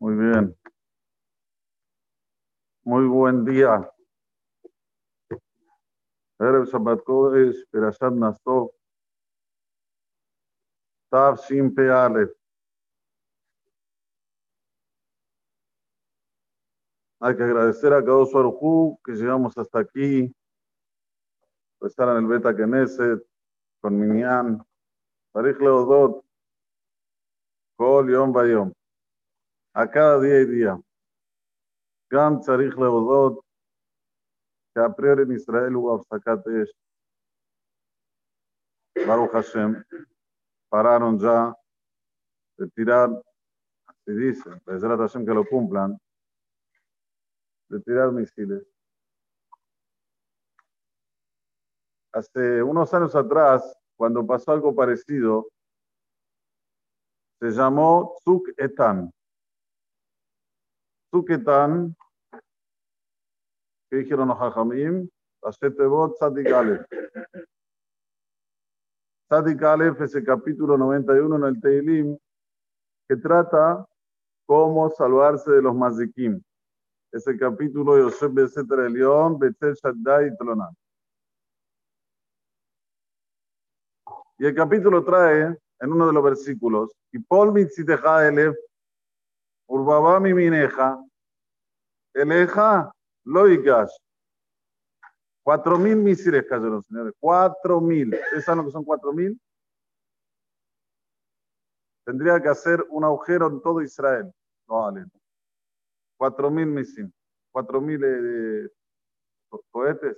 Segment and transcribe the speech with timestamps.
[0.00, 0.56] Muy bien.
[2.84, 3.90] Muy buen día.
[6.38, 8.72] Erev Shabbat Kodesh, Perashat Nasto,
[11.10, 12.30] Tav Shin Pe Aleph.
[17.20, 20.32] Hay que agradecer a Kadosh Baruj que llegamos hasta aquí,
[21.80, 23.20] estar en el Beta Knesset,
[23.80, 24.64] con Minyan,
[25.32, 26.24] Tarich Leodot,
[27.76, 28.72] Kol Yom Bayom,
[29.78, 30.80] a cada día y día.
[32.10, 33.44] Gam Tarich Leodot,
[34.74, 36.72] que a priori en Israel hubo Absakat Esh.
[39.06, 39.84] Baruch Hashem,
[40.68, 41.54] pararon ya
[42.56, 43.08] de tirar,
[43.86, 45.96] así dice, Bezrat Hashem que lo cumplan,
[47.68, 48.66] de tirar misiles.
[52.12, 53.62] Hace unos años atrás,
[53.96, 55.46] cuando pasó algo parecido,
[57.38, 59.12] se llamó Tzuk Etan.
[61.10, 61.96] Tzuk Etan,
[63.90, 65.08] que dijeron los Hajamim,
[65.42, 66.86] Ashetevot Tzadik Aleph.
[69.28, 72.18] Tzadik Aleph es el capítulo 91 en el Teilim,
[73.08, 73.86] que trata
[74.46, 76.42] cómo salvarse de los mazikim
[77.12, 80.74] es el capítulo de Yosef Beseter Elión, Betel Shaddai y Tlonan.
[84.38, 88.56] Y el capítulo trae, en uno de los versículos, y Pol mitziteja elef,
[89.66, 91.02] urbaba mi mineja,
[92.20, 92.90] eleja
[93.24, 93.98] loikas.
[95.42, 97.14] Cuatro mil misiles cayeron, señores.
[97.18, 98.14] Cuatro mil.
[98.14, 99.40] ¿Ustedes saben lo que son cuatro mil?
[102.04, 104.32] Tendría que hacer un agujero en todo Israel.
[104.66, 105.04] No vale.
[106.18, 107.12] 4.000 misiles,
[107.52, 108.70] 4.000 eh,
[109.70, 110.16] cohetes.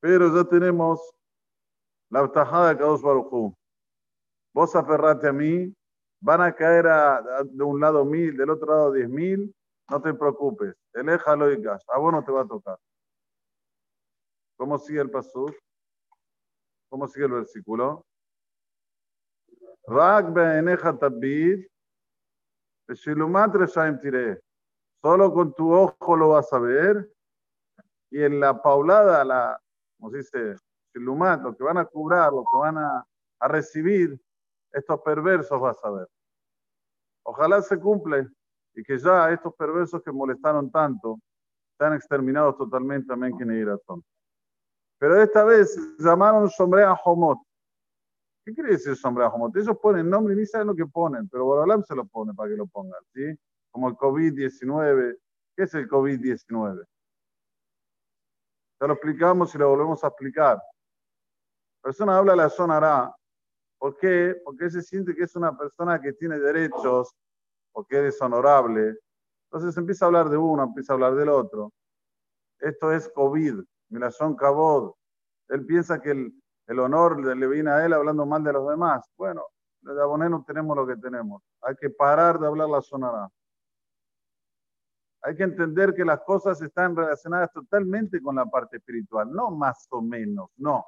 [0.00, 1.00] Pero ya tenemos
[2.08, 3.54] la tajada de Kadosh Baruj
[4.54, 5.74] Vos aferrate a mí,
[6.20, 6.86] van a caer
[7.44, 9.54] de un lado mil, del otro lado diez mil,
[9.90, 12.78] no te preocupes, eléjalo y gas, a vos no te va a tocar.
[14.56, 15.56] ¿Cómo sigue el pasur?
[16.90, 18.04] ¿Cómo sigue el versículo?
[19.86, 21.66] Rak be'eneja tabid,
[25.00, 27.08] Solo con tu ojo lo vas a ver.
[28.10, 29.62] Y en la paulada, la,
[29.96, 30.56] como se dice,
[30.92, 33.06] Shilumat, lo que van a cubrir, lo que van a
[33.40, 34.18] recibir,
[34.72, 36.08] estos perversos vas a ver.
[37.24, 38.28] Ojalá se cumple
[38.74, 41.18] y que ya estos perversos que molestaron tanto
[41.72, 43.12] están exterminados totalmente.
[43.12, 43.44] Amén, que
[44.98, 47.38] Pero esta vez llamaron Sombrea Homot.
[48.48, 51.84] ¿Qué quiere decir sombra Ellos ponen nombre y ni saben lo que ponen, pero Borolam
[51.84, 53.38] se lo pone para que lo pongan, ¿sí?
[53.70, 55.18] Como el COVID-19.
[55.54, 56.82] ¿Qué es el COVID-19?
[58.80, 60.56] Ya lo explicamos y lo volvemos a explicar.
[60.56, 63.14] La persona habla la sonará.
[63.78, 64.36] ¿Por qué?
[64.44, 67.14] Porque se siente que es una persona que tiene derechos,
[67.72, 68.96] porque es honorable.
[69.50, 71.72] Entonces empieza a hablar de uno, empieza a hablar del otro.
[72.58, 74.94] Esto es COVID, Milazón Cabod.
[75.48, 79.08] Él piensa que el, el honor le viene a él hablando mal de los demás.
[79.16, 79.46] Bueno,
[79.80, 81.42] de Aboné no tenemos lo que tenemos.
[81.62, 83.28] Hay que parar de hablar la sonará.
[85.22, 89.86] Hay que entender que las cosas están relacionadas totalmente con la parte espiritual, no más
[89.90, 90.86] o menos, no.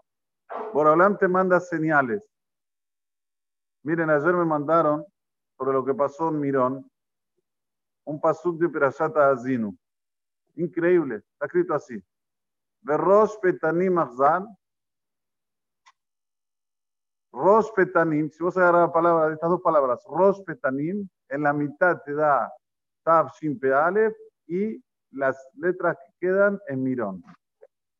[0.72, 2.22] Por adelante manda señales.
[3.82, 5.04] Miren, ayer me mandaron
[5.56, 6.90] sobre lo que pasó en Mirón
[8.04, 9.76] un pasuk de Perashata Azinu.
[10.56, 12.02] Increíble, está escrito así.
[12.82, 14.46] Verrosh Petanim Achzan,
[17.32, 22.02] Rosh Petanim, si vos agarras la palabra, estas dos palabras, Rosh Petanim, en la mitad
[22.04, 22.52] te da
[23.04, 24.82] Tav Shin Aleph y
[25.12, 27.22] las letras que quedan en Mirón.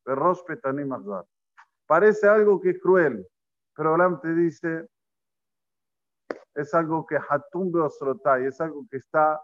[0.05, 1.25] Rosh Petanim Azar.
[1.87, 3.25] Parece algo que es cruel,
[3.75, 4.87] pero Abraham te dice,
[6.55, 9.41] es algo que Hatum Beosrotai, es algo que está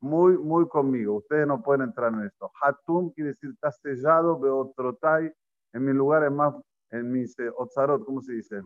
[0.00, 1.16] muy, muy conmigo.
[1.16, 2.50] Ustedes no pueden entrar en esto.
[2.62, 5.32] Hatum quiere decir está sellado Beosrotai
[5.72, 6.54] en mis lugares más,
[6.90, 8.62] en mis eh, Otzarot, ¿cómo se dice?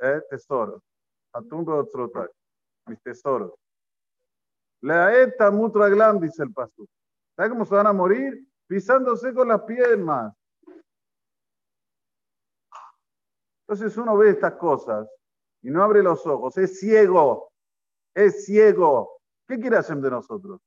[0.00, 0.82] eh, tesoros.
[1.32, 2.10] Atumbe otro
[2.86, 3.52] mis tesoros.
[4.82, 6.86] eta mutra glam, dice el pastor.
[7.36, 8.44] ¿Sabe cómo se van a morir?
[8.66, 10.34] Pisándose con las piernas.
[13.62, 15.08] Entonces uno ve estas cosas
[15.62, 16.56] y no abre los ojos.
[16.58, 17.50] Es ciego.
[18.14, 19.20] Es ciego.
[19.46, 20.60] ¿Qué quiere hacer de nosotros?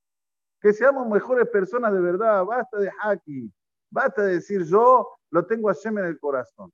[0.59, 2.45] Que seamos mejores personas de verdad.
[2.45, 3.51] Basta de haki.
[3.89, 6.71] Basta de decir yo lo tengo a Shem en el corazón.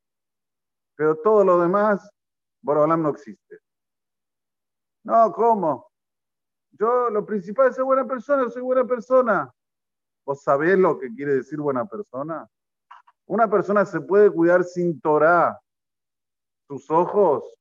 [0.95, 2.09] Pero todo lo demás
[2.61, 3.59] Borolam no existe.
[5.03, 5.89] No, ¿cómo?
[6.71, 9.51] Yo, lo principal es ser buena persona, soy buena persona.
[10.25, 12.47] ¿Vos sabés lo que quiere decir buena persona?
[13.25, 15.59] Una persona se puede cuidar sin Torah
[16.67, 17.58] sus ojos.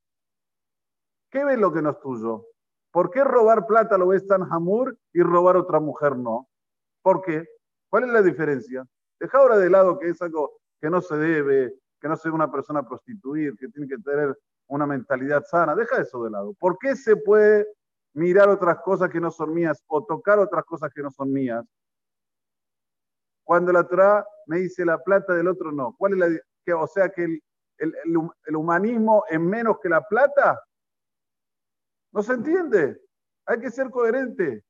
[1.31, 2.47] ¿Qué ves lo que no es tuyo?
[2.91, 6.49] ¿Por qué robar plata lo ves tan hamur y robar otra mujer no?
[7.03, 7.47] ¿Por qué?
[7.91, 8.85] ¿Cuál es la diferencia?
[9.21, 12.37] Deja ahora de lado que es algo que no se debe, que no se debe
[12.37, 14.37] una persona prostituir, que tiene que tener
[14.69, 15.75] una mentalidad sana.
[15.75, 16.55] Deja eso de lado.
[16.59, 17.67] ¿Por qué se puede
[18.15, 21.65] mirar otras cosas que no son mías o tocar otras cosas que no son mías?
[23.45, 25.95] Cuando la Torah me dice la plata del otro no.
[25.99, 26.29] ¿Cuál es la
[26.65, 27.95] que, o sea que el,
[28.47, 30.59] el humanismo es menos que la plata?
[32.13, 33.01] ¿No se entiende?
[33.47, 34.65] Hay que ser coherente.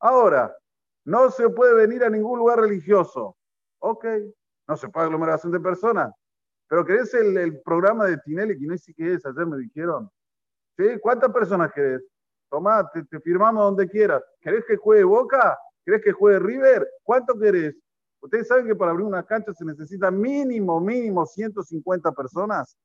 [0.00, 0.56] Ahora,
[1.04, 3.36] no se puede venir a ningún lugar religioso.
[3.80, 4.06] Ok,
[4.68, 6.12] no se puede aglomeración de personas.
[6.68, 8.58] Pero ¿querés el, el programa de Tinelli?
[8.58, 10.10] Que no sé qué es, ayer me dijeron.
[10.76, 10.98] ¿Sí?
[11.00, 12.02] ¿Cuántas personas querés?
[12.48, 14.22] Tomá, te, te, firmamos donde quieras.
[14.40, 15.58] ¿Querés que juegue Boca?
[15.84, 16.88] ¿Querés que juegue River?
[17.02, 17.76] ¿Cuánto querés?
[18.20, 22.76] Ustedes saben que para abrir una cancha se necesita mínimo, mínimo 150 personas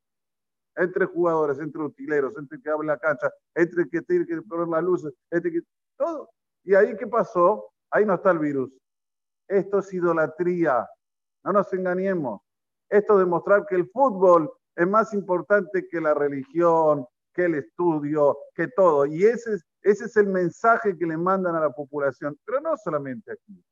[0.75, 4.83] entre jugadores, entre utileros, entre que abre la cancha, entre que tiene que poner las
[4.83, 5.61] luces, entre que
[5.97, 6.29] todo.
[6.63, 7.71] Y ahí qué pasó?
[7.91, 8.71] Ahí no está el virus.
[9.47, 10.87] Esto es idolatría.
[11.43, 12.41] No nos engañemos.
[12.89, 18.37] Esto es demostrar que el fútbol es más importante que la religión, que el estudio,
[18.53, 19.05] que todo.
[19.05, 22.75] Y ese es, ese es el mensaje que le mandan a la población, pero no
[22.77, 23.63] solamente aquí.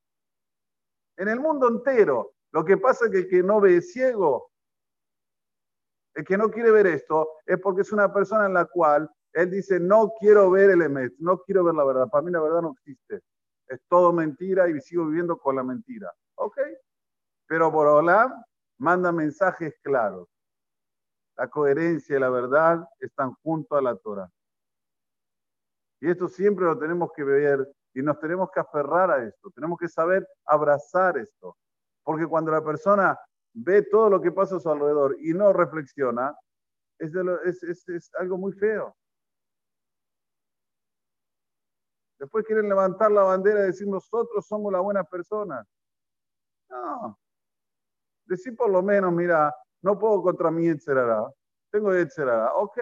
[1.18, 2.34] En el mundo entero.
[2.52, 4.53] Lo que pasa es que el que no ve es ciego
[6.16, 9.50] el que no quiere ver esto es porque es una persona en la cual él
[9.50, 12.08] dice, no quiero ver el Emet, no quiero ver la verdad.
[12.10, 13.22] Para mí la verdad no existe.
[13.68, 16.14] Es todo mentira y sigo viviendo con la mentira.
[16.36, 16.58] ¿Ok?
[17.48, 18.32] Pero Borolam
[18.78, 20.28] manda mensajes claros.
[21.36, 24.30] La coherencia y la verdad están junto a la Torah.
[26.00, 29.50] Y esto siempre lo tenemos que ver y nos tenemos que aferrar a esto.
[29.50, 31.58] Tenemos que saber abrazar esto.
[32.04, 33.18] Porque cuando la persona
[33.54, 36.36] ve todo lo que pasa a su alrededor y no reflexiona,
[37.00, 38.96] es, es, algo muy feo.
[42.20, 45.66] Después quieren levantar la bandera y decir nosotros somos la buena persona.
[46.70, 47.20] No.
[48.26, 51.30] Decir por lo menos, mira, no puedo contra mi Etzerara.
[51.70, 52.54] Tengo Etzerara.
[52.56, 52.80] Ok.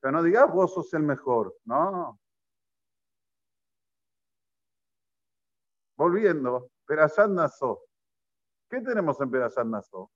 [0.00, 1.54] Pero no digas vos sos el mejor.
[1.64, 2.18] No.
[5.96, 7.89] Volviendo, pero allá nació.
[8.70, 10.12] ¿Qué tenemos en Pedazal Nazo?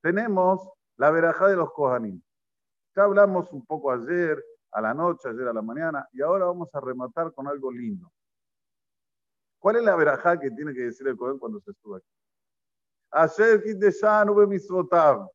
[0.00, 2.22] Tenemos la verajá de los Kohanim.
[2.94, 6.72] Ya hablamos un poco ayer, a la noche, ayer a la mañana, y ahora vamos
[6.74, 8.08] a rematar con algo lindo.
[9.58, 12.06] ¿Cuál es la verajá que tiene que decir el Kohen cuando se sube aquí?
[13.10, 15.28] Ayer Kideshan ube misrotav.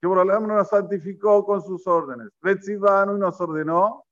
[0.00, 2.30] Que Borolam nos santificó con sus órdenes.
[2.40, 4.04] Retzivanu y nos ordenó.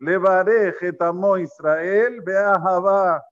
[0.00, 3.22] Levare getamo Israel beahavá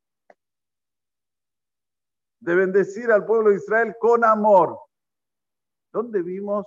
[2.43, 4.77] de bendecir al pueblo de Israel con amor.
[5.93, 6.67] ¿Dónde vimos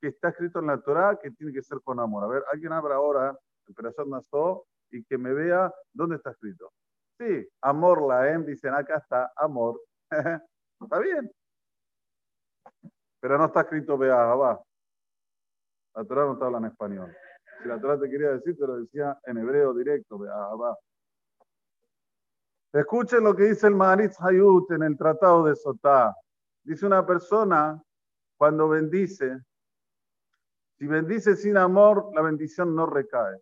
[0.00, 2.24] que está escrito en la Torah que tiene que ser con amor?
[2.24, 3.36] A ver, alguien abra ahora
[3.66, 6.72] el Perashat Nazó y que me vea dónde está escrito.
[7.18, 9.80] Sí, amor la em, dicen acá está amor.
[10.80, 11.32] está bien.
[13.20, 14.62] Pero no está escrito va.
[15.94, 17.16] La Torah no está hablando en español.
[17.60, 20.76] Si la Torah te quería decir, te lo decía en hebreo directo, va.
[22.76, 26.14] Escuchen lo que dice el Maharitz Hayut en el Tratado de Sotá.
[26.62, 27.82] Dice una persona,
[28.36, 29.40] cuando bendice,
[30.78, 33.40] si bendice sin amor, la bendición no recae.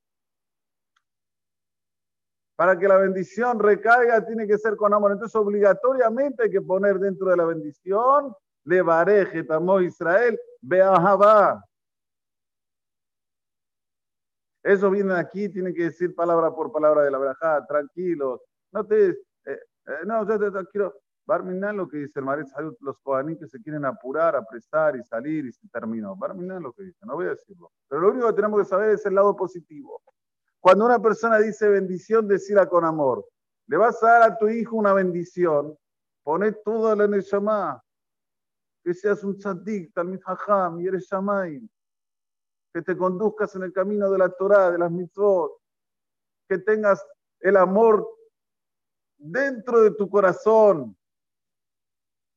[2.55, 5.10] Para que la bendición recaiga, tiene que ser con amor.
[5.10, 11.60] Entonces, obligatoriamente hay que poner dentro de la bendición, le bareje, tamó Israel, beahavá.
[14.62, 19.23] Eso viene aquí, tiene que decir palabra por palabra de la verajá, tranquilos, no te.
[19.86, 20.94] Eh, no, yo, te quiero.
[21.26, 22.48] Barminan lo que dice el Marit
[22.81, 26.14] los Kohanim que se quieren apurar, apresar y salir y se terminó.
[26.14, 27.72] Barminan lo que dice, no voy a decirlo.
[27.88, 30.03] Pero lo único que tenemos que saber es el lado positivo.
[30.60, 33.26] Cuando una persona dice bendición, decirla con amor.
[33.67, 35.76] Le vas a dar a tu hijo una bendición,
[36.22, 37.82] pone todo la Neshama.
[38.82, 41.67] Que seas un tzadik, talmid hajam, y eres shamayim.
[42.74, 45.53] Que te conduzcas en el camino de la Torah, de las mitzvot.
[46.48, 47.03] Que tengas
[47.41, 48.06] el amor
[49.24, 50.96] dentro de tu corazón.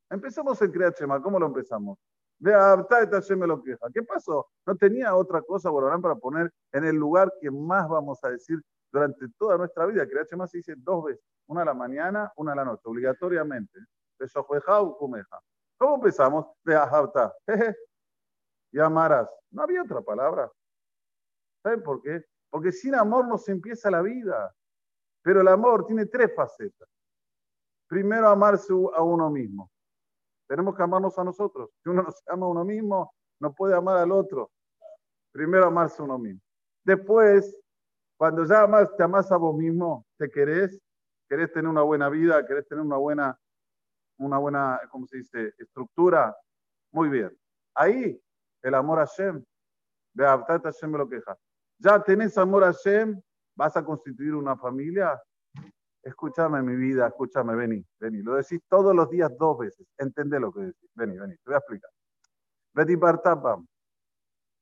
[0.09, 1.21] Empezamos en Kriyat Shema.
[1.21, 1.99] ¿Cómo lo empezamos?
[2.39, 2.51] De
[3.35, 3.87] me lo queja.
[3.93, 4.47] ¿Qué pasó?
[4.65, 8.61] No tenía otra cosa, Borolán, para poner en el lugar que más vamos a decir
[8.91, 10.07] durante toda nuestra vida.
[10.07, 11.25] Kriyat Shema se dice dos veces.
[11.47, 13.79] Una a la mañana, una a la noche, obligatoriamente.
[14.19, 14.27] De
[14.97, 15.39] Kumeja.
[15.77, 16.47] ¿Cómo empezamos?
[16.63, 17.33] De Ahabta.
[18.71, 19.29] Y amarás.
[19.51, 20.51] No había otra palabra.
[21.63, 22.23] ¿Saben por qué?
[22.49, 24.53] Porque sin amor no se empieza la vida.
[25.27, 26.87] Pero el amor tiene tres facetas.
[27.85, 29.69] Primero, amarse a uno mismo.
[30.47, 31.69] Tenemos que amarnos a nosotros.
[31.83, 34.49] Si uno no se ama a uno mismo, no puede amar al otro.
[35.33, 36.39] Primero, amarse a uno mismo.
[36.81, 37.59] Después,
[38.15, 40.79] cuando ya amas, te amas a vos mismo, te querés,
[41.27, 43.37] querés tener una buena vida, querés tener una buena,
[44.19, 46.33] una buena, ¿cómo se dice?, estructura.
[46.93, 47.37] Muy bien.
[47.75, 48.17] Ahí,
[48.61, 49.43] el amor a Hashem,
[50.13, 51.37] de Hashem lo queja.
[51.79, 53.21] Ya tenés amor a Hashem,
[53.57, 55.19] vas a constituir una familia.
[56.03, 58.21] Escúchame mi vida, escúchame, vení, vení.
[58.21, 59.85] Lo decís todos los días dos veces.
[59.97, 60.89] Entendé lo que decís.
[60.93, 61.89] Vení, vení, te voy a explicar.
[62.73, 63.67] Vení Bartabam.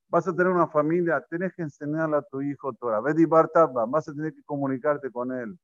[0.07, 3.01] Vas a tener una familia, tenés que enseñarle a tu hijo Torah.
[3.01, 5.55] Vení Bartabam, vas a tener que comunicarte con él.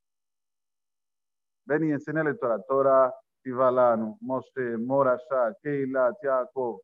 [1.66, 2.62] Ven y enseñale Torah.
[2.68, 6.82] Torah, Tivalanu, Moshe, Morasha, Keila, Tiago,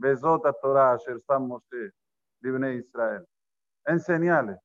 [0.00, 1.92] Bezota Torah, Shersam Moshe,
[2.40, 3.24] Libne Israel.
[3.86, 4.58] Enseñale.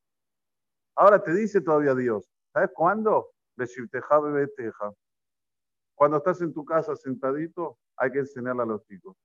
[0.97, 2.27] Ahora te dice todavía Dios.
[2.51, 3.29] ¿Sabes cuándo?
[3.55, 4.91] Beteja.
[5.95, 9.15] Cuando estás en tu casa sentadito, hay que enseñarle a los chicos.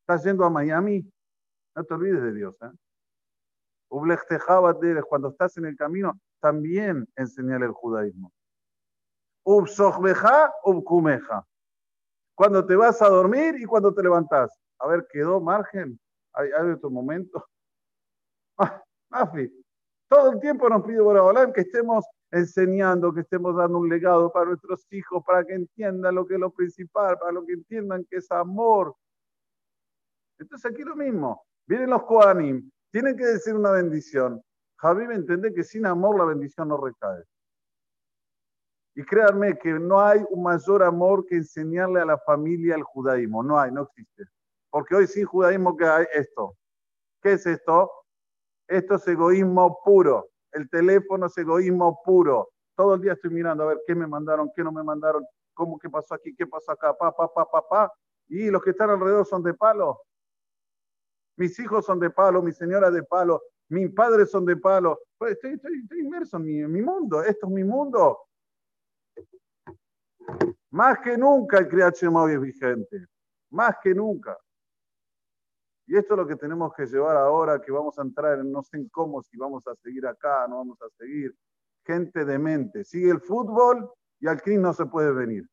[0.00, 1.10] Estás yendo a Miami,
[1.74, 2.56] no te olvides de Dios.
[2.62, 2.70] ¿eh?
[5.08, 8.32] Cuando estás en el camino, también enseñale el judaísmo.
[12.34, 14.60] Cuando te vas a dormir y cuando te levantas.
[14.78, 15.98] A ver, ¿quedó margen?
[16.34, 17.46] ¿Hay, hay otro momento?
[19.16, 19.50] Mafi,
[20.08, 24.46] todo el tiempo nos pide Boraholam que estemos enseñando, que estemos dando un legado para
[24.46, 28.30] nuestros hijos, para que entiendan lo que es lo principal, para que entiendan que es
[28.30, 28.94] amor.
[30.38, 31.42] Entonces aquí lo mismo.
[31.66, 34.42] Vienen los Koanim, tienen que decir una bendición.
[34.76, 37.24] Javi entiende que sin amor la bendición no recae.
[38.94, 43.42] Y créanme que no hay un mayor amor que enseñarle a la familia el judaísmo.
[43.42, 44.24] No hay, no existe.
[44.70, 46.56] Porque hoy sin judaísmo que hay esto.
[47.22, 47.90] ¿Qué es esto?
[48.68, 50.28] Esto es egoísmo puro.
[50.52, 52.50] El teléfono es egoísmo puro.
[52.74, 55.78] Todo el día estoy mirando a ver qué me mandaron, qué no me mandaron, cómo,
[55.78, 57.92] qué pasó aquí, qué pasó acá, pa, pa, pa, pa, pa.
[58.28, 60.00] Y los que están alrededor son de palo.
[61.36, 64.98] Mis hijos son de palo, mi señora de palo, mis padres son de palo.
[65.18, 67.22] Pues estoy, estoy, inmerso en mi, mundo.
[67.22, 68.20] Esto es mi mundo.
[70.70, 73.06] Más que nunca el Kriyat es vigente.
[73.50, 74.36] Más que nunca.
[75.86, 78.62] Y esto es lo que tenemos que llevar ahora, que vamos a entrar en no
[78.62, 81.34] sé cómo, si vamos a seguir acá, no vamos a seguir.
[81.84, 82.82] Gente de mente.
[82.84, 83.88] Sigue el fútbol
[84.18, 85.48] y al CRIM no se puede venir.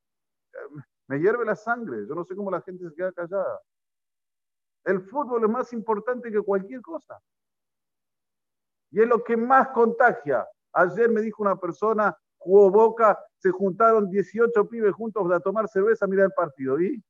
[1.08, 2.08] Me hierve la sangre.
[2.08, 3.62] Yo no sé cómo la gente se queda callada.
[4.86, 7.20] El fútbol es más importante que cualquier cosa.
[8.90, 10.48] Y es lo que más contagia.
[10.74, 16.06] Ayer me dijo una persona, jugó Boca, se juntaron 18 pibes juntos a tomar cerveza
[16.06, 16.82] a mirar el partido.
[16.82, 17.04] ¿Y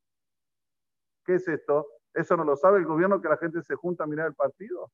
[1.25, 1.87] qué es esto?
[2.13, 4.91] ¿Eso no lo sabe el gobierno que la gente se junta a mirar el partido?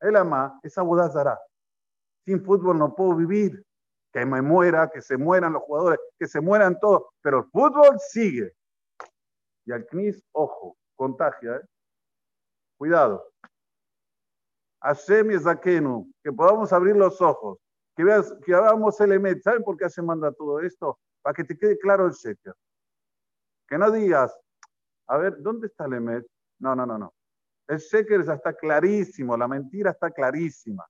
[0.00, 0.82] El ama, esa
[1.14, 1.40] dará.
[2.24, 3.64] Sin fútbol no puedo vivir.
[4.12, 7.04] Que me muera, que se mueran los jugadores, que se mueran todos.
[7.20, 8.52] Pero el fútbol sigue.
[9.66, 11.56] Y al CNIS, ojo, contagia.
[11.56, 11.66] ¿eh?
[12.78, 13.30] Cuidado.
[14.80, 17.58] Hashem y Zakenu, que podamos abrir los ojos,
[17.96, 19.42] que veas, que hagamos el emet.
[19.42, 20.98] ¿Saben por qué se manda todo esto?
[21.22, 22.54] Para que te quede claro el sheker.
[23.68, 24.36] Que no digas,
[25.08, 26.26] a ver, ¿dónde está el Emet?
[26.58, 27.12] No, no, no, no.
[27.68, 30.86] El Sheker ya está clarísimo, la mentira está clarísima.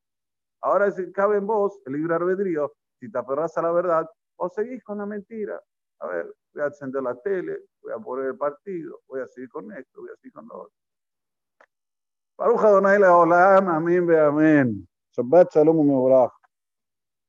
[0.60, 4.48] Ahora si cabe en vos el libre albedrío, si te aferras a la verdad o
[4.48, 5.60] seguís con la mentira.
[6.00, 9.48] A ver, voy a encender la tele, voy a poner el partido, voy a seguir
[9.48, 10.74] con esto, voy a seguir con lo otro.
[12.36, 14.88] Baruch Adonai Leolam, amén, amén.
[15.12, 15.78] Shabbat shalom